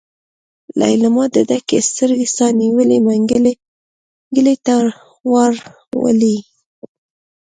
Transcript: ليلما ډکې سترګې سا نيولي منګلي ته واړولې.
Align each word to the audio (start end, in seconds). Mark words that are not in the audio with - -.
ليلما 0.79 1.23
ډکې 1.49 1.77
سترګې 1.89 2.27
سا 2.35 2.45
نيولي 2.59 2.97
منګلي 3.05 4.55
ته 4.65 4.75
واړولې. 5.31 6.37